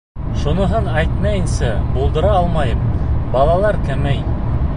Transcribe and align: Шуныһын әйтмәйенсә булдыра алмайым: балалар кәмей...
Шуныһын 0.43 0.87
әйтмәйенсә 1.01 1.69
булдыра 1.99 2.33
алмайым: 2.39 2.83
балалар 3.37 3.81
кәмей... 3.89 4.25